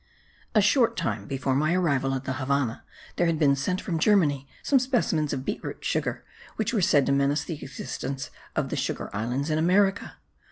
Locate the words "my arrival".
1.53-2.15